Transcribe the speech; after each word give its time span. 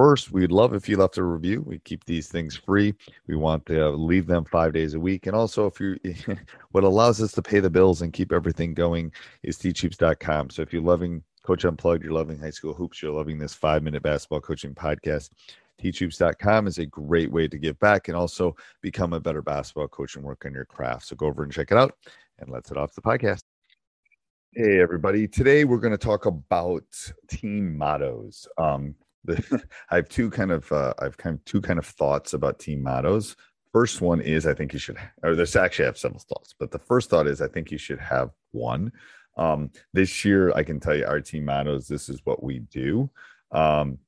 first, 0.00 0.32
we'd 0.32 0.50
love 0.50 0.72
if 0.72 0.88
you 0.88 0.96
left 0.96 1.18
a 1.18 1.22
review. 1.22 1.60
We 1.60 1.78
keep 1.80 2.06
these 2.06 2.26
things 2.26 2.56
free. 2.56 2.94
We 3.26 3.36
want 3.36 3.66
to 3.66 3.90
leave 3.90 4.26
them 4.26 4.46
five 4.46 4.72
days 4.72 4.94
a 4.94 5.00
week. 5.00 5.26
And 5.26 5.36
also, 5.36 5.66
if 5.66 5.78
you, 5.78 5.98
what 6.70 6.84
allows 6.84 7.20
us 7.20 7.32
to 7.32 7.42
pay 7.42 7.60
the 7.60 7.68
bills 7.68 8.00
and 8.00 8.10
keep 8.10 8.32
everything 8.32 8.72
going 8.72 9.12
is 9.42 9.58
teachhoops.com. 9.58 10.48
So 10.48 10.62
if 10.62 10.72
you're 10.72 10.80
loving 10.80 11.22
Coach 11.42 11.66
Unplugged, 11.66 12.02
you're 12.02 12.14
loving 12.14 12.38
high 12.38 12.48
school 12.48 12.72
hoops, 12.72 13.02
you're 13.02 13.12
loving 13.12 13.38
this 13.38 13.52
five 13.52 13.82
minute 13.82 14.02
basketball 14.02 14.40
coaching 14.40 14.74
podcast. 14.74 15.32
Teachhoops.com 15.82 16.66
is 16.66 16.78
a 16.78 16.86
great 16.86 17.30
way 17.30 17.46
to 17.46 17.58
give 17.58 17.78
back 17.78 18.08
and 18.08 18.16
also 18.16 18.56
become 18.80 19.12
a 19.12 19.20
better 19.20 19.42
basketball 19.42 19.88
coach 19.88 20.16
and 20.16 20.24
work 20.24 20.46
on 20.46 20.54
your 20.54 20.64
craft. 20.64 21.08
So 21.08 21.16
go 21.16 21.26
over 21.26 21.42
and 21.42 21.52
check 21.52 21.72
it 21.72 21.76
out 21.76 21.94
and 22.38 22.48
let's 22.48 22.70
head 22.70 22.78
off 22.78 22.94
the 22.94 23.02
podcast. 23.02 23.42
Hey, 24.52 24.80
everybody. 24.80 25.28
Today 25.28 25.64
we're 25.64 25.76
going 25.76 25.92
to 25.92 25.98
talk 25.98 26.24
about 26.24 26.84
team 27.28 27.76
mottos. 27.76 28.48
Um, 28.56 28.94
I 29.90 29.96
have 29.96 30.08
two 30.08 30.30
kind 30.30 30.50
of, 30.50 30.70
uh, 30.72 30.94
I've 30.98 31.16
kind 31.16 31.36
of 31.36 31.44
two 31.44 31.60
kind 31.60 31.78
of 31.78 31.86
thoughts 31.86 32.32
about 32.32 32.58
team 32.58 32.82
mottos. 32.82 33.36
First 33.72 34.00
one 34.00 34.20
is 34.20 34.46
I 34.46 34.54
think 34.54 34.72
you 34.72 34.78
should, 34.78 34.98
or 35.22 35.34
there's 35.34 35.54
actually 35.56 35.84
I 35.84 35.88
have 35.88 35.98
several 35.98 36.20
thoughts, 36.20 36.54
but 36.58 36.70
the 36.70 36.78
first 36.78 37.10
thought 37.10 37.26
is 37.26 37.40
I 37.40 37.48
think 37.48 37.70
you 37.70 37.78
should 37.78 38.00
have 38.00 38.30
one. 38.50 38.92
Um, 39.36 39.70
this 39.92 40.24
year, 40.24 40.52
I 40.54 40.62
can 40.62 40.80
tell 40.80 40.94
you 40.94 41.06
our 41.06 41.20
team 41.20 41.44
mottos. 41.44 41.86
This 41.86 42.08
is 42.08 42.20
what 42.24 42.42
we 42.42 42.60
do. 42.60 43.08
Um, 43.52 43.98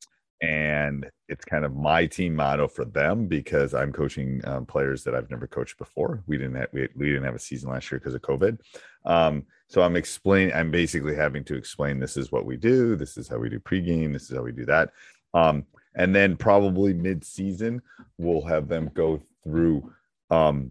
and 0.42 1.08
it's 1.28 1.44
kind 1.44 1.64
of 1.64 1.76
my 1.76 2.04
team 2.04 2.34
motto 2.34 2.66
for 2.66 2.84
them 2.84 3.26
because 3.26 3.74
I'm 3.74 3.92
coaching 3.92 4.40
um, 4.44 4.66
players 4.66 5.04
that 5.04 5.14
I've 5.14 5.30
never 5.30 5.46
coached 5.46 5.78
before. 5.78 6.22
We 6.26 6.36
didn't 6.36 6.56
have, 6.56 6.68
we, 6.72 6.88
we 6.96 7.06
didn't 7.06 7.24
have 7.24 7.36
a 7.36 7.38
season 7.38 7.70
last 7.70 7.90
year 7.90 8.00
because 8.00 8.14
of 8.14 8.22
COVID. 8.22 8.58
Um, 9.04 9.46
so 9.68 9.82
I'm 9.82 9.96
explaining. 9.96 10.52
I'm 10.52 10.72
basically 10.72 11.14
having 11.14 11.44
to 11.44 11.54
explain 11.54 12.00
this 12.00 12.16
is 12.16 12.32
what 12.32 12.44
we 12.44 12.56
do. 12.56 12.96
This 12.96 13.16
is 13.16 13.28
how 13.28 13.38
we 13.38 13.48
do 13.48 13.60
pregame. 13.60 14.12
This 14.12 14.30
is 14.30 14.36
how 14.36 14.42
we 14.42 14.52
do 14.52 14.66
that. 14.66 14.90
Um, 15.32 15.64
and 15.94 16.14
then 16.14 16.36
probably 16.36 16.92
mid-season 16.92 17.82
we'll 18.18 18.44
have 18.44 18.68
them 18.68 18.90
go 18.94 19.22
through 19.44 19.92
um, 20.30 20.70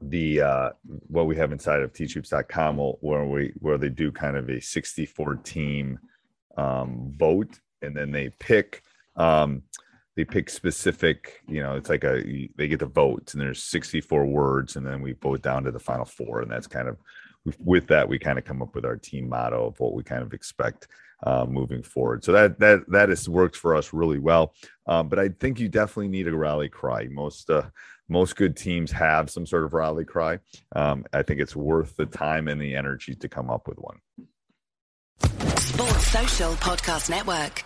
the 0.00 0.40
uh, 0.40 0.70
what 1.06 1.26
we 1.26 1.36
have 1.36 1.52
inside 1.52 1.82
of 1.82 1.92
teachhoops.com 1.92 2.78
where 2.78 3.24
we 3.24 3.52
where 3.60 3.78
they 3.78 3.88
do 3.88 4.10
kind 4.10 4.36
of 4.36 4.48
a 4.50 4.60
64 4.60 5.36
team 5.36 5.98
um, 6.56 7.12
vote 7.16 7.60
and 7.82 7.96
then 7.96 8.10
they 8.10 8.30
pick 8.38 8.82
um, 9.16 9.62
they 10.16 10.24
pick 10.24 10.50
specific 10.50 11.42
you 11.48 11.62
know 11.62 11.76
it's 11.76 11.88
like 11.88 12.04
a 12.04 12.48
they 12.56 12.68
get 12.68 12.78
the 12.78 12.86
votes 12.86 13.34
and 13.34 13.42
there's 13.42 13.62
64 13.62 14.26
words 14.26 14.76
and 14.76 14.86
then 14.86 15.00
we 15.02 15.12
vote 15.12 15.42
down 15.42 15.64
to 15.64 15.70
the 15.70 15.78
final 15.78 16.04
four 16.04 16.40
and 16.40 16.50
that's 16.50 16.66
kind 16.66 16.88
of 16.88 16.96
with 17.58 17.88
that 17.88 18.08
we 18.08 18.18
kind 18.18 18.38
of 18.38 18.44
come 18.44 18.62
up 18.62 18.74
with 18.74 18.84
our 18.84 18.96
team 18.96 19.28
motto 19.28 19.66
of 19.66 19.80
what 19.80 19.94
we 19.94 20.02
kind 20.02 20.22
of 20.22 20.32
expect 20.32 20.86
uh, 21.24 21.46
moving 21.48 21.82
forward. 21.82 22.24
So 22.24 22.32
that 22.32 22.58
that 22.60 22.88
that 22.90 23.08
has 23.08 23.28
worked 23.28 23.56
for 23.56 23.76
us 23.76 23.92
really 23.92 24.18
well. 24.18 24.54
Um, 24.86 25.08
but 25.08 25.18
i 25.18 25.28
think 25.28 25.60
you 25.60 25.68
definitely 25.68 26.08
need 26.08 26.28
a 26.28 26.36
rally 26.36 26.68
cry. 26.68 27.08
Most 27.10 27.50
uh, 27.50 27.62
most 28.08 28.36
good 28.36 28.56
teams 28.56 28.90
have 28.92 29.30
some 29.30 29.46
sort 29.46 29.64
of 29.64 29.72
rally 29.72 30.04
cry. 30.04 30.38
Um, 30.74 31.04
i 31.12 31.22
think 31.22 31.40
it's 31.40 31.56
worth 31.56 31.96
the 31.96 32.06
time 32.06 32.48
and 32.48 32.60
the 32.60 32.74
energy 32.74 33.14
to 33.14 33.28
come 33.28 33.50
up 33.50 33.68
with 33.68 33.78
one. 33.78 33.98
Sports 35.58 36.06
Social 36.08 36.52
Podcast 36.54 37.08
Network. 37.08 37.64